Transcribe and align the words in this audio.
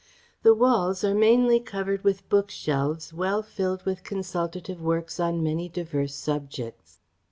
The 0.41 0.55
walls 0.55 1.03
are 1.03 1.13
mainly 1.13 1.59
covered 1.59 2.03
with 2.03 2.27
book 2.27 2.49
shelves 2.49 3.13
well 3.13 3.43
filled 3.43 3.85
with 3.85 4.03
consultative 4.03 4.81
works 4.81 5.19
on 5.19 5.43
many 5.43 5.69
diverse 5.69 6.15
subjects. 6.15 7.01